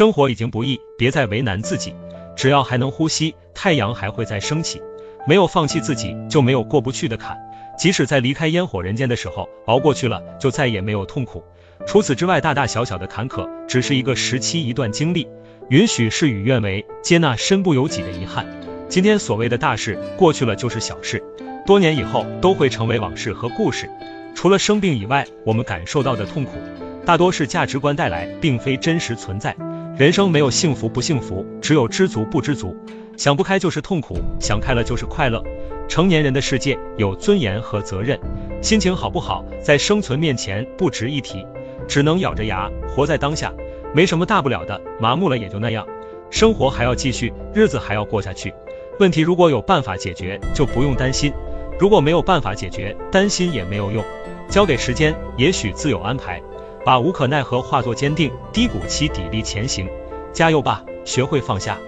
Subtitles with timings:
[0.00, 1.94] 生活已经不易，别再为难自己。
[2.34, 4.80] 只要还能呼吸，太阳还会再升起。
[5.28, 7.36] 没有放弃自己，就没有过不去的坎。
[7.76, 11.44] 即使在离开烟火人间的时候熬过去了，就再也没有痛苦。
[11.86, 15.28] 除此之外，大大小小的坎坷，只是一个时期一段经历。
[15.68, 18.46] 允许事与愿违，接纳身不由己的遗憾。
[18.88, 21.22] 今天所谓的大事过去了就是小事，
[21.66, 23.90] 多年以后都会成为往事和故事。
[24.34, 26.52] 除了生病以外，我们感受到的痛苦，
[27.04, 29.54] 大多是价值观带来，并非真实存在。
[29.96, 32.74] 人生没有幸福不幸福，只有知足不知足。
[33.16, 35.42] 想不开就是痛苦，想开了就是快乐。
[35.88, 38.18] 成年人的世界有尊严和责任，
[38.62, 41.44] 心情好不好，在生存面前不值一提，
[41.86, 43.52] 只能咬着牙活在当下。
[43.92, 45.86] 没什么大不了的，麻木了也就那样。
[46.30, 48.54] 生活还要继续，日子还要过下去。
[49.00, 51.32] 问题如果有办法解决，就不用担心；
[51.78, 54.02] 如果没有办法解决，担心也没有用。
[54.48, 56.40] 交给时间，也许自有安排。
[56.84, 59.88] 把无可奈何化作坚定，低谷期砥砺前行。
[60.32, 61.78] 加油吧，学会放下。